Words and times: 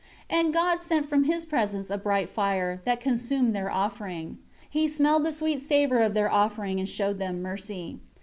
2 0.31 0.35
And 0.37 0.51
God 0.51 0.81
sent 0.81 1.07
from 1.07 1.25
His 1.25 1.45
presence 1.45 1.91
a 1.91 1.97
bright 1.99 2.27
fire, 2.27 2.81
that 2.85 2.99
consumed 2.99 3.55
their 3.55 3.69
offering. 3.69 4.39
3 4.71 4.81
He 4.81 4.87
smelled 4.87 5.23
the 5.23 5.31
sweet 5.31 5.61
savor 5.61 6.01
of 6.01 6.15
their 6.15 6.31
offering, 6.31 6.79
and 6.79 6.89
showed 6.89 7.19
them 7.19 7.43
mercy. 7.43 7.99